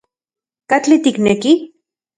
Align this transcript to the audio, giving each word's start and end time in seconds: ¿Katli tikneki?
¿Katli 0.69 0.97
tikneki? 1.03 1.53